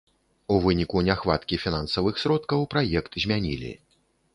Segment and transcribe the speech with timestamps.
[0.55, 3.71] У выніку няхваткі фінансавых сродкаў праект змянілі.